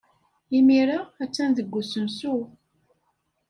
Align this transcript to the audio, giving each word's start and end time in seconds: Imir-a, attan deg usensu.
Imir-a, 0.57 0.99
attan 1.23 1.49
deg 1.57 1.73
usensu. 1.79 2.35